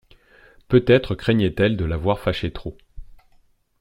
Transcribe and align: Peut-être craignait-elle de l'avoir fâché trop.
Peut-être 0.67 1.13
craignait-elle 1.13 1.77
de 1.77 1.85
l'avoir 1.85 2.19
fâché 2.19 2.51
trop. 2.51 2.75